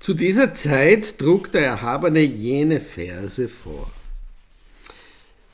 [0.00, 3.90] Zu dieser Zeit trug der Erhabene jene Verse vor.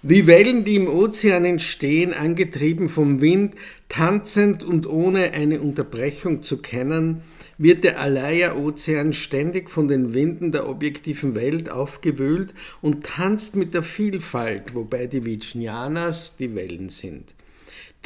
[0.03, 3.57] Wie Wellen, die im Ozean entstehen, angetrieben vom Wind,
[3.89, 7.23] tanzend und ohne eine Unterbrechung zu kennen,
[7.59, 13.83] wird der Alaya-Ozean ständig von den Winden der objektiven Welt aufgewühlt und tanzt mit der
[13.83, 17.35] Vielfalt, wobei die Vijnanas die Wellen sind.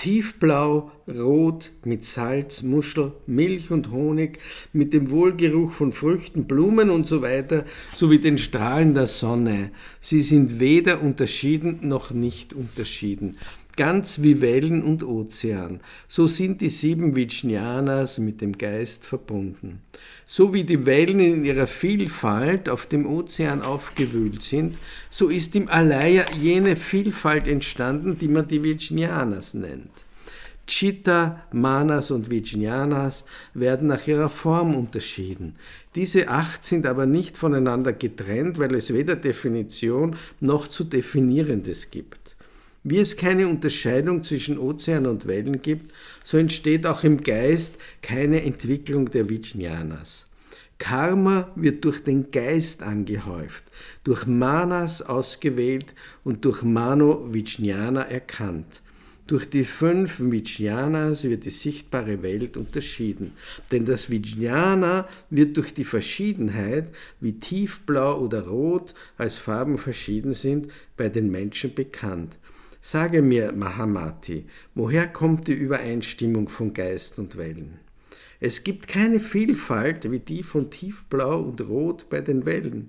[0.01, 4.39] Tiefblau, rot, mit Salz, Muschel, Milch und Honig,
[4.73, 9.73] mit dem Wohlgeruch von Früchten, Blumen und so weiter, sowie den Strahlen der Sonne.
[10.01, 13.37] Sie sind weder unterschieden noch nicht unterschieden
[13.81, 15.81] ganz wie Wellen und Ozean.
[16.07, 19.81] So sind die sieben Vijnanas mit dem Geist verbunden.
[20.27, 24.77] So wie die Wellen in ihrer Vielfalt auf dem Ozean aufgewühlt sind,
[25.09, 30.05] so ist im Alaya jene Vielfalt entstanden, die man die Vijnanas nennt.
[30.67, 33.25] Chitta, Manas und Vijnanas
[33.55, 35.57] werden nach ihrer Form unterschieden.
[35.95, 42.20] Diese acht sind aber nicht voneinander getrennt, weil es weder Definition noch zu Definierendes gibt.
[42.83, 45.93] Wie es keine Unterscheidung zwischen Ozean und Wellen gibt,
[46.25, 50.27] so entsteht auch im Geist keine Entwicklung der Vijnanas.
[50.79, 53.65] Karma wird durch den Geist angehäuft,
[54.03, 58.81] durch Manas ausgewählt und durch Mano Vijnana erkannt.
[59.27, 63.33] Durch die fünf Vijnanas wird die sichtbare Welt unterschieden,
[63.71, 66.89] denn das Vijnana wird durch die Verschiedenheit,
[67.21, 72.39] wie tiefblau oder rot als Farben verschieden sind, bei den Menschen bekannt.
[72.83, 77.79] Sage mir, Mahamati, woher kommt die Übereinstimmung von Geist und Wellen?
[78.41, 82.89] Es gibt keine Vielfalt wie die von Tiefblau und Rot bei den Wellen.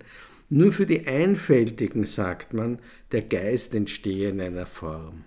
[0.50, 2.80] Nur für die Einfältigen sagt man,
[3.12, 5.26] der Geist entstehe in einer Form.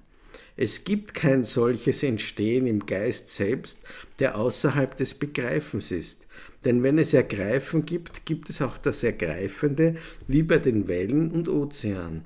[0.57, 3.81] Es gibt kein solches Entstehen im Geist selbst,
[4.19, 6.27] der außerhalb des Begreifens ist.
[6.65, 11.48] Denn wenn es Ergreifen gibt, gibt es auch das Ergreifende, wie bei den Wellen und
[11.48, 12.25] Ozean.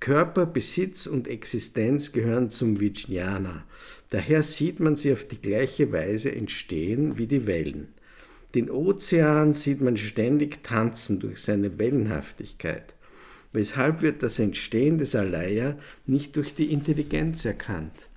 [0.00, 3.64] Körper, Besitz und Existenz gehören zum Vijnana.
[4.10, 7.88] Daher sieht man sie auf die gleiche Weise entstehen wie die Wellen.
[8.54, 12.94] Den Ozean sieht man ständig tanzen durch seine Wellenhaftigkeit.
[13.52, 18.08] Weshalb wird das Entstehen des Alaya nicht durch die Intelligenz erkannt?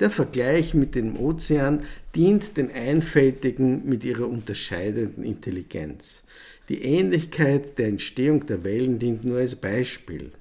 [0.00, 1.84] Der Vergleich mit dem Ozean
[2.14, 6.22] dient den Einfältigen mit ihrer unterscheidenden Intelligenz.
[6.68, 10.32] Die Ähnlichkeit der Entstehung der Wellen dient nur als Beispiel.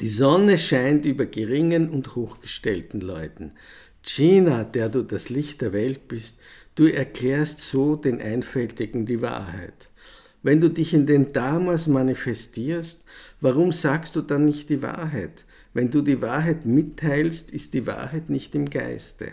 [0.00, 3.52] Die Sonne scheint über geringen und hochgestellten Leuten.
[4.02, 6.38] Gina, der du das Licht der Welt bist,
[6.74, 9.90] du erklärst so den Einfältigen die Wahrheit.
[10.42, 13.04] Wenn du dich in den Dharmas manifestierst,
[13.42, 15.44] warum sagst du dann nicht die Wahrheit?
[15.74, 19.32] Wenn du die Wahrheit mitteilst, ist die Wahrheit nicht im Geiste.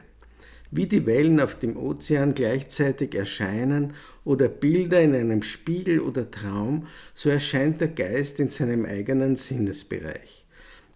[0.69, 3.93] Wie die Wellen auf dem Ozean gleichzeitig erscheinen
[4.25, 10.36] oder Bilder in einem Spiegel oder Traum, so erscheint der Geist in seinem eigenen Sinnesbereich.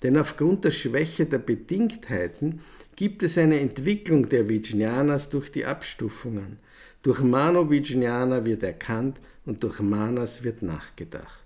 [0.03, 2.61] Denn aufgrund der Schwäche der Bedingtheiten
[2.95, 6.57] gibt es eine Entwicklung der Vijnanas durch die Abstufungen.
[7.03, 11.43] Durch Mano Vijnana wird erkannt und durch Manas wird nachgedacht.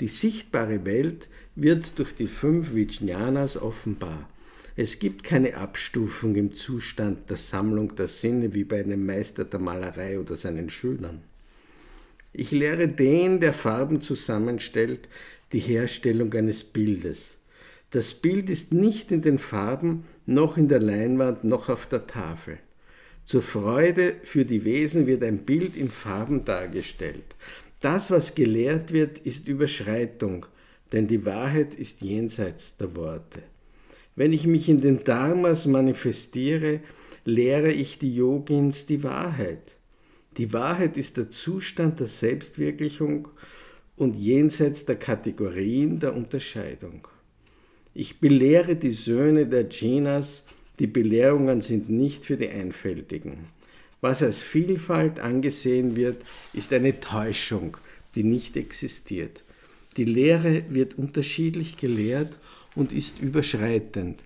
[0.00, 4.28] Die sichtbare Welt wird durch die fünf Vijnanas offenbar.
[4.76, 9.60] Es gibt keine Abstufung im Zustand der Sammlung der Sinne wie bei einem Meister der
[9.60, 11.22] Malerei oder seinen Schülern.
[12.32, 15.08] Ich lehre den, der Farben zusammenstellt,
[15.52, 17.36] die Herstellung eines Bildes.
[17.90, 22.58] Das Bild ist nicht in den Farben, noch in der Leinwand, noch auf der Tafel.
[23.24, 27.34] Zur Freude für die Wesen wird ein Bild in Farben dargestellt.
[27.80, 30.46] Das, was gelehrt wird, ist Überschreitung,
[30.92, 33.42] denn die Wahrheit ist jenseits der Worte.
[34.14, 36.80] Wenn ich mich in den Dharmas manifestiere,
[37.24, 39.76] lehre ich die Yogins die Wahrheit.
[40.36, 43.28] Die Wahrheit ist der Zustand der Selbstwirklichung
[43.96, 47.08] und jenseits der Kategorien der Unterscheidung.
[47.94, 50.46] Ich belehre die Söhne der Jinas,
[50.78, 53.48] die Belehrungen sind nicht für die Einfältigen.
[54.00, 57.76] Was als Vielfalt angesehen wird, ist eine Täuschung,
[58.14, 59.44] die nicht existiert.
[59.96, 62.38] Die Lehre wird unterschiedlich gelehrt
[62.74, 64.22] und ist überschreitend.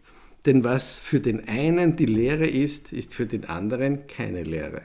[0.47, 4.83] Denn was für den einen die Lehre ist, ist für den anderen keine Lehre.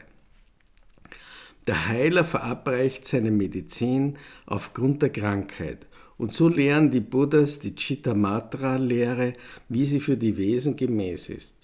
[1.68, 5.86] Der Heiler verabreicht seine Medizin aufgrund der Krankheit
[6.19, 9.33] und so lehren die Buddhas die Chittamatra-Lehre,
[9.69, 11.56] wie sie für die Wesen gemäß ist.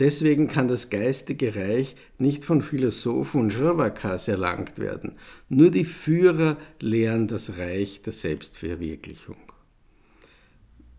[0.00, 5.12] Deswegen kann das geistige Reich nicht von Philosophen und Shravakas erlangt werden.
[5.48, 9.36] Nur die Führer lehren das Reich der Selbstverwirklichung.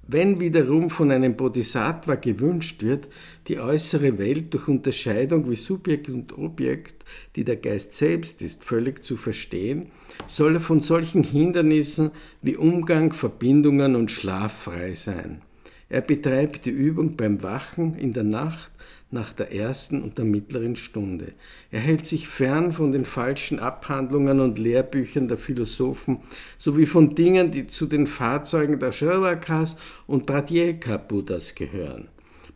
[0.08, 3.08] Wenn wiederum von einem Bodhisattva gewünscht wird,
[3.48, 7.06] die äußere Welt durch Unterscheidung wie Subjekt und Objekt,
[7.36, 9.92] die der Geist selbst ist, völlig zu verstehen,
[10.28, 12.12] soll er von solchen Hindernissen
[12.42, 15.42] wie Umgang, Verbindungen und Schlaf frei sein.
[15.88, 18.72] Er betreibt die Übung beim Wachen in der Nacht,
[19.12, 21.34] nach der ersten und der mittleren Stunde.
[21.70, 26.20] Er hält sich fern von den falschen Abhandlungen und Lehrbüchern der Philosophen
[26.58, 29.76] sowie von Dingen, die zu den Fahrzeugen der Shravakas
[30.08, 32.08] und Pratyeka Buddhas gehören.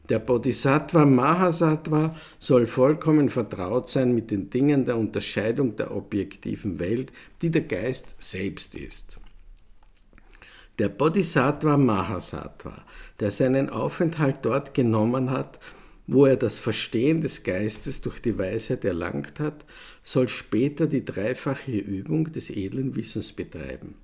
[0.10, 7.12] Der Bodhisattva Mahasattva soll vollkommen vertraut sein mit den Dingen der Unterscheidung der objektiven Welt,
[7.42, 9.18] die der Geist selbst ist.
[10.78, 12.84] Der Bodhisattva Mahasattva,
[13.20, 15.60] der seinen Aufenthalt dort genommen hat,
[16.08, 19.66] wo er das Verstehen des Geistes durch die Weisheit erlangt hat,
[20.04, 23.96] soll später die dreifache Übung des edlen Wissens betreiben.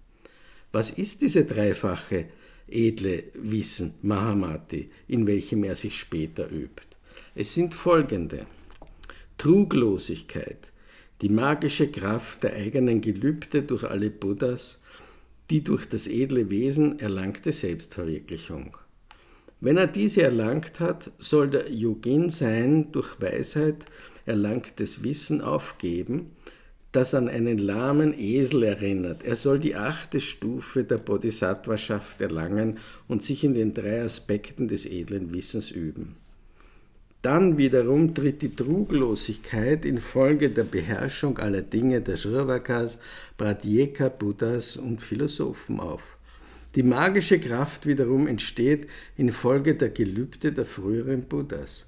[0.72, 2.26] Was ist diese dreifache
[2.68, 6.88] edle Wissen, Mahamati, in welchem er sich später übt?
[7.36, 8.46] Es sind folgende.
[9.38, 10.72] Truglosigkeit,
[11.22, 14.82] die magische Kraft der eigenen Gelübde durch alle Buddhas,
[15.50, 18.78] die durch das edle Wesen erlangte Selbstverwirklichung.
[19.64, 23.86] Wenn er diese erlangt hat, soll der Yogin sein durch Weisheit
[24.26, 26.32] erlangtes Wissen aufgeben,
[26.92, 29.24] das an einen lahmen Esel erinnert.
[29.24, 34.88] Er soll die achte Stufe der Bodhisattvaschaft erlangen und sich in den drei Aspekten des
[34.88, 36.16] edlen Wissens üben.
[37.22, 42.98] Dann wiederum tritt die Truglosigkeit infolge der Beherrschung aller Dinge der Shravakas,
[43.38, 46.11] Pratyeka, Buddhas und Philosophen auf.
[46.76, 48.88] Die magische Kraft wiederum entsteht
[49.18, 51.86] infolge der Gelübde der früheren Buddhas.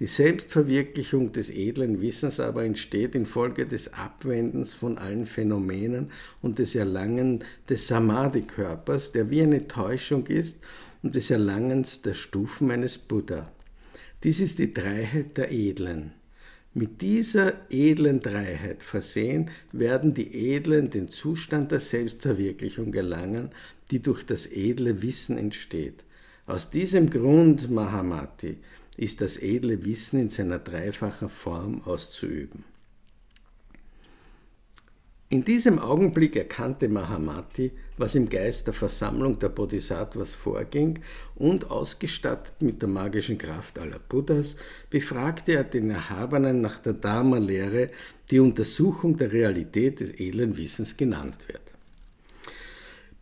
[0.00, 6.10] Die Selbstverwirklichung des edlen Wissens aber entsteht infolge des Abwendens von allen Phänomenen
[6.40, 10.58] und des Erlangen des Samadhi-Körpers, der wie eine Täuschung ist,
[11.02, 13.50] und des Erlangens der Stufen eines Buddha.
[14.24, 16.12] Dies ist die Dreiheit der Edlen.
[16.78, 23.50] Mit dieser edlen Dreiheit versehen werden die Edlen den Zustand der Selbstverwirklichung gelangen,
[23.90, 26.04] die durch das edle Wissen entsteht.
[26.46, 28.58] Aus diesem Grund, Mahamati,
[28.96, 32.62] ist das edle Wissen in seiner dreifachen Form auszuüben.
[35.30, 41.00] In diesem Augenblick erkannte Mahamati, was im Geist der Versammlung der Bodhisattvas vorging
[41.34, 44.56] und ausgestattet mit der magischen Kraft aller Buddhas,
[44.88, 47.90] befragte er den Erhabenen nach der Dharma-Lehre,
[48.30, 51.60] die Untersuchung der Realität des edlen Wissens genannt wird.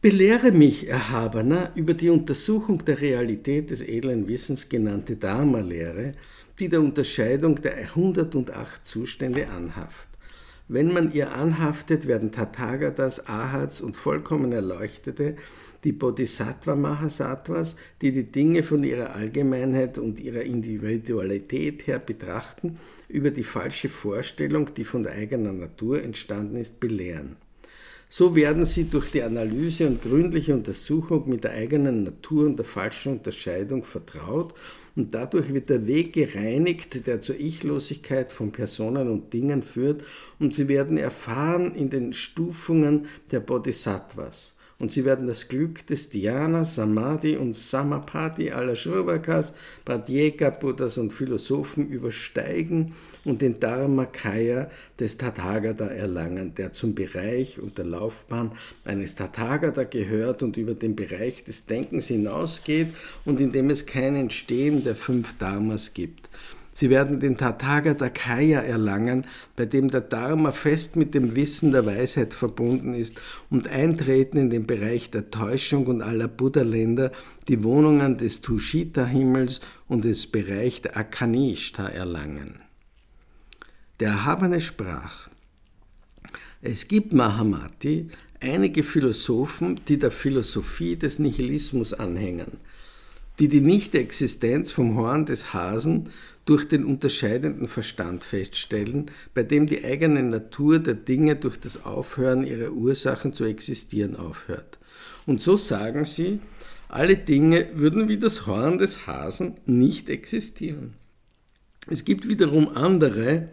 [0.01, 6.13] Belehre mich, Erhabener, über die Untersuchung der Realität des edlen Wissens genannte Dharma-Lehre,
[6.61, 10.16] die der Unterscheidung der 108 Zustände anhaft.
[10.69, 15.37] Wenn man ihr anhaftet, werden Tathagatas, Ahats und vollkommen Erleuchtete,
[15.85, 22.79] die Bodhisattva Mahasattvas, die die Dinge von ihrer Allgemeinheit und ihrer Individualität her betrachten,
[23.09, 27.37] über die falsche Vorstellung, die von der eigenen Natur entstanden ist, belehren.
[28.09, 32.65] So werden sie durch die Analyse und gründliche Untersuchung mit der eigenen Natur und der
[32.65, 34.55] falschen Unterscheidung vertraut
[34.97, 40.03] und dadurch wird der Weg gereinigt, der zur Ichlosigkeit von Personen und Dingen führt.
[40.41, 46.11] Und sie werden erfahren in den Stufungen der Bodhisattvas und sie werden das Glück des
[46.11, 52.93] Dhyana, Samadhi und Samapati aller Shravakas, Pratyeka, Buddhas und Philosophen übersteigen
[53.25, 54.71] und den Dharmakaya
[55.01, 58.53] des Tathagata erlangen, der zum Bereich und der Laufbahn
[58.85, 62.89] eines Tathagata gehört und über den Bereich des Denkens hinausgeht
[63.25, 66.29] und in dem es kein Entstehen der fünf Dharmas gibt.
[66.79, 69.25] Sie werden den Tathagata Kaya erlangen,
[69.57, 73.19] bei dem der Dharma fest mit dem Wissen der Weisheit verbunden ist
[73.49, 77.13] und eintreten in den Bereich der Täuschung und aller Buddha-Länder,
[77.49, 82.61] die Wohnungen des Tushita-Himmels und des Bereich der Akanishta erlangen.
[83.99, 85.31] Der Erhabene sprach,
[86.61, 92.59] es gibt Mahamati einige Philosophen, die der Philosophie des Nihilismus anhängen,
[93.39, 96.11] die die Nichtexistenz vom Horn des Hasen
[96.47, 102.47] durch den unterscheidenden Verstand feststellen, bei dem die eigene Natur der Dinge durch das Aufhören
[102.47, 104.79] ihrer Ursachen zu existieren aufhört.
[105.27, 106.41] Und so sagen sie,
[106.89, 110.95] alle Dinge würden wie das Horn des Hasen nicht existieren.
[111.89, 113.49] Es gibt wiederum andere,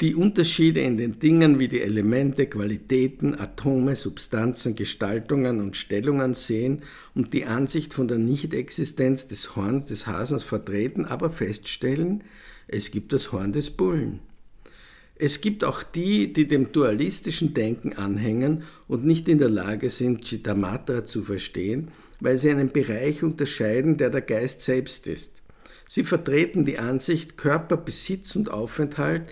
[0.00, 6.82] die Unterschiede in den Dingen wie die Elemente, Qualitäten, Atome, Substanzen, Gestaltungen und Stellungen sehen
[7.14, 12.22] und die Ansicht von der Nichtexistenz des Horns des Hasens vertreten, aber feststellen,
[12.68, 14.20] es gibt das Horn des Bullen.
[15.16, 20.24] Es gibt auch die, die dem dualistischen Denken anhängen und nicht in der Lage sind,
[20.24, 21.90] Chittamatra zu verstehen
[22.20, 25.42] weil sie einen Bereich unterscheiden, der der Geist selbst ist.
[25.86, 29.22] Sie vertreten die Ansicht, Körper, Besitz und Aufenthalt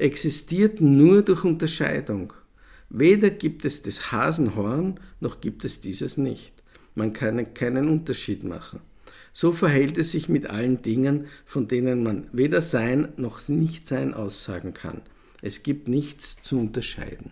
[0.00, 2.32] existierten nur durch Unterscheidung.
[2.88, 6.52] Weder gibt es das Hasenhorn, noch gibt es dieses nicht.
[6.94, 8.80] Man kann keinen Unterschied machen.
[9.32, 14.74] So verhält es sich mit allen Dingen, von denen man weder Sein noch Nichtsein aussagen
[14.74, 15.02] kann.
[15.40, 17.30] Es gibt nichts zu unterscheiden.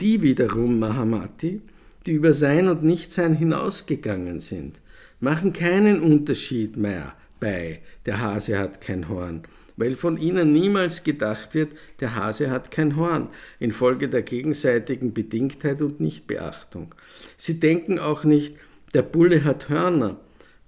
[0.00, 1.62] Die wiederum Mahamati,
[2.04, 4.82] die über Sein und Nichtsein hinausgegangen sind,
[5.20, 9.42] machen keinen Unterschied mehr bei, der Hase hat kein Horn,
[9.76, 13.28] weil von ihnen niemals gedacht wird, der Hase hat kein Horn,
[13.58, 16.94] infolge der gegenseitigen Bedingtheit und Nichtbeachtung.
[17.36, 18.56] Sie denken auch nicht,
[18.94, 20.18] der Bulle hat Hörner,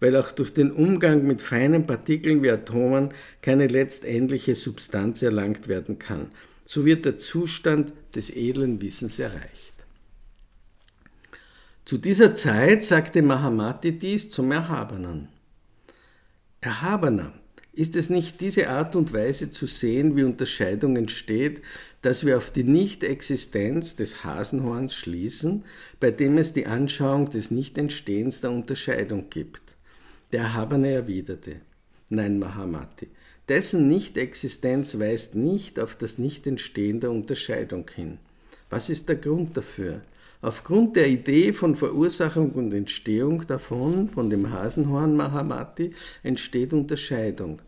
[0.01, 3.13] weil auch durch den Umgang mit feinen Partikeln wie Atomen
[3.43, 6.31] keine letztendliche Substanz erlangt werden kann.
[6.65, 9.69] So wird der Zustand des edlen Wissens erreicht.
[11.87, 15.29] Zu dieser Zeit sagte Mahamati dies zum Erhabenen.
[16.61, 17.33] Erhabener,
[17.79, 21.63] ist es nicht diese Art und Weise zu sehen, wie Unterscheidung entsteht,
[22.03, 25.65] dass wir auf die Nichtexistenz des Hasenhorns schließen,
[26.01, 29.77] bei dem es die Anschauung des Nichtentstehens der Unterscheidung gibt?
[30.33, 31.61] Der Erhabene erwiderte,
[32.09, 33.07] nein, Mahamati,
[33.49, 38.19] dessen Nichtexistenz weist nicht auf das Nichtentstehen der Unterscheidung hin.
[38.71, 40.01] Was ist der Grund dafür?
[40.41, 45.93] Aufgrund der Idee von Verursachung und Entstehung davon, von dem Hasenhorn Mahamati,
[46.25, 47.61] entsteht Unterscheidung.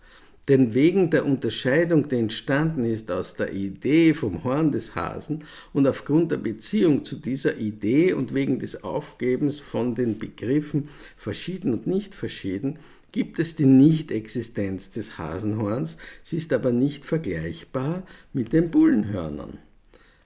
[0.49, 5.87] Denn wegen der Unterscheidung, die entstanden ist aus der Idee vom Horn des Hasen und
[5.87, 11.87] aufgrund der Beziehung zu dieser Idee und wegen des Aufgebens von den Begriffen verschieden und
[11.87, 12.79] nicht verschieden,
[13.13, 19.59] gibt es die Nichtexistenz des Hasenhorns, sie ist aber nicht vergleichbar mit den Bullenhörnern.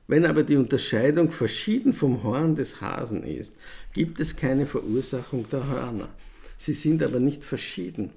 [0.07, 3.55] Wenn aber die Unterscheidung verschieden vom Horn des Hasen ist,
[3.95, 6.09] gibt es keine Verursachung der Hörner.
[6.59, 8.11] Sie sind aber nicht verschieden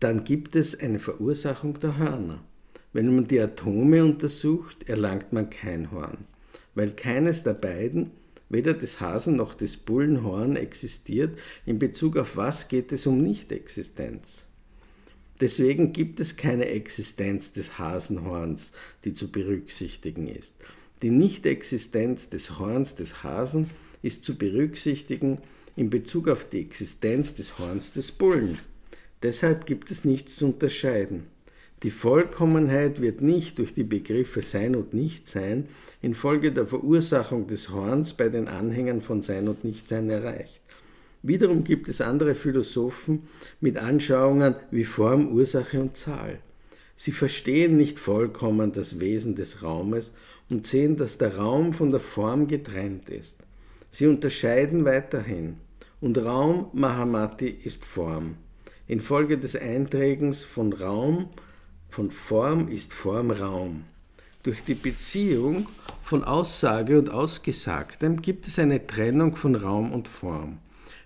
[0.00, 2.42] dann gibt es eine Verursachung der Hörner.
[2.92, 6.24] Wenn man die Atome untersucht, erlangt man kein Horn,
[6.74, 8.10] weil keines der beiden,
[8.48, 11.38] weder des Hasen noch des Bullenhorn, existiert.
[11.66, 14.46] In Bezug auf was geht es um Nichtexistenz?
[15.40, 18.72] Deswegen gibt es keine Existenz des Hasenhorns,
[19.04, 20.56] die zu berücksichtigen ist.
[21.02, 23.70] Die Nichtexistenz des Horns des Hasen
[24.02, 25.38] ist zu berücksichtigen
[25.76, 28.58] in Bezug auf die Existenz des Horns des Bullen.
[29.22, 31.26] Deshalb gibt es nichts zu unterscheiden.
[31.82, 35.66] Die Vollkommenheit wird nicht durch die Begriffe Sein und Nichtsein
[36.02, 40.60] infolge der Verursachung des Horns bei den Anhängern von Sein und Nichtsein erreicht.
[41.22, 43.28] Wiederum gibt es andere Philosophen
[43.60, 46.38] mit Anschauungen wie Form, Ursache und Zahl.
[46.96, 50.12] Sie verstehen nicht vollkommen das Wesen des Raumes
[50.50, 53.38] und sehen, dass der Raum von der Form getrennt ist.
[53.90, 55.56] Sie unterscheiden weiterhin.
[56.00, 58.36] Und Raum, Mahamati, ist Form.
[58.90, 61.28] Infolge des Einträgens von Raum,
[61.90, 63.84] von Form ist Form Raum.
[64.42, 65.68] Durch die Beziehung
[66.02, 70.58] von Aussage und Ausgesagtem gibt es eine Trennung von Raum und Form.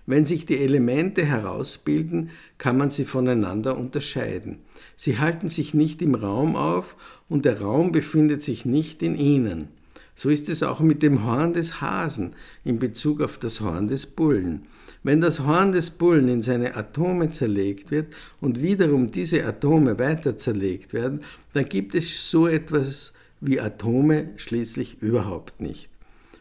[0.07, 4.63] Wenn sich die Elemente herausbilden, kann man sie voneinander unterscheiden.
[4.95, 6.95] Sie halten sich nicht im Raum auf
[7.29, 9.67] und der Raum befindet sich nicht in ihnen.
[10.15, 14.05] So ist es auch mit dem Horn des Hasen in Bezug auf das Horn des
[14.05, 14.63] Bullen.
[15.03, 18.07] Wenn das Horn des Bullen in seine Atome zerlegt wird
[18.39, 21.21] und wiederum diese Atome weiter zerlegt werden,
[21.53, 25.89] dann gibt es so etwas wie Atome schließlich überhaupt nicht.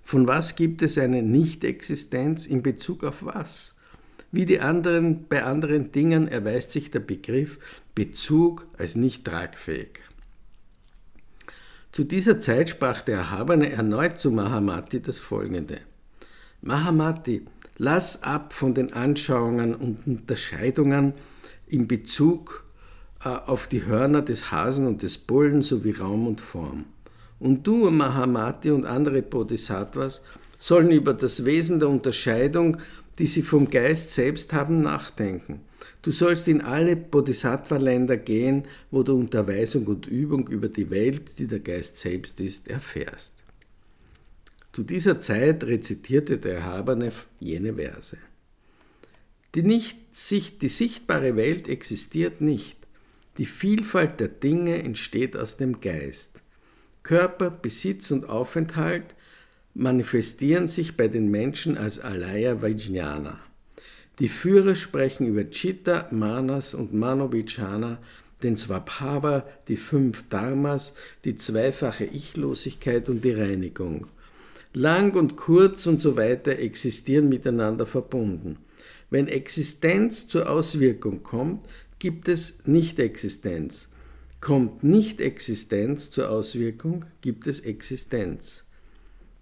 [0.04, 3.74] Von was gibt es eine Nichtexistenz in Bezug auf was?
[4.30, 7.58] Wie die anderen, bei anderen Dingen erweist sich der Begriff
[7.94, 10.00] Bezug als nicht tragfähig.
[11.94, 15.78] Zu dieser Zeit sprach der Erhabene erneut zu Mahamati das folgende.
[16.60, 17.46] Mahamati,
[17.78, 21.12] Lass ab von den Anschauungen und Unterscheidungen
[21.68, 22.64] in Bezug
[23.24, 26.86] äh, auf die Hörner des Hasen und des Bullen sowie Raum und Form.
[27.38, 30.20] Und du, Mahamati und andere Bodhisattvas,
[30.58, 32.78] sollen über das Wesen der Unterscheidung,
[33.18, 35.60] die sie vom Geist selbst haben, nachdenken.
[36.02, 41.46] Du sollst in alle Bodhisattva-Länder gehen, wo du Unterweisung und Übung über die Welt, die
[41.46, 43.32] der Geist selbst ist, erfährst.
[44.72, 48.18] Zu dieser Zeit rezitierte der Erhabene jene Verse.
[49.54, 49.98] Die, nicht,
[50.60, 52.76] die sichtbare Welt existiert nicht.
[53.38, 56.42] Die Vielfalt der Dinge entsteht aus dem Geist.
[57.04, 59.14] Körper, Besitz und Aufenthalt
[59.74, 63.38] manifestieren sich bei den Menschen als Alaya Vajnana.
[64.20, 67.98] Die Führer sprechen über Chitta, Manas und Manovichana,
[68.44, 74.06] den Swabhava, die fünf Dharmas, die zweifache Ichlosigkeit und die Reinigung.
[74.72, 78.58] Lang und kurz und so weiter existieren miteinander verbunden.
[79.10, 81.64] Wenn Existenz zur Auswirkung kommt,
[81.98, 83.88] gibt es Nicht-Existenz.
[84.40, 88.63] Kommt Nicht-Existenz zur Auswirkung, gibt es Existenz.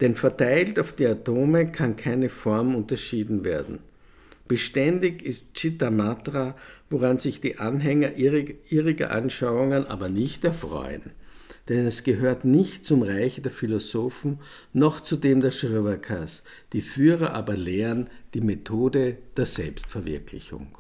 [0.02, 3.78] Denn verteilt auf die Atome kann keine Form unterschieden werden.
[4.48, 6.56] Beständig ist Chittamatra,
[6.90, 11.12] woran sich die Anhänger irriger Anschauungen aber nicht erfreuen.
[11.68, 14.40] Denn es gehört nicht zum Reich der Philosophen
[14.72, 16.42] noch zu dem der Shravakas.
[16.72, 20.76] Die Führer aber lehren die Methode der Selbstverwirklichung.